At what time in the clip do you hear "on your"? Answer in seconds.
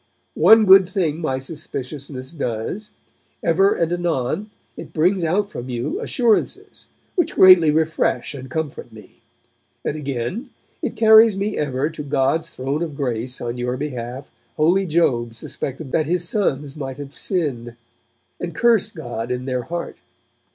13.39-13.77